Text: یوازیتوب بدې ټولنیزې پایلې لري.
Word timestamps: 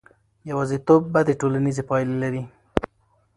یوازیتوب 0.49 1.01
بدې 1.13 1.33
ټولنیزې 1.41 1.83
پایلې 1.89 2.15
لري. 2.23 2.43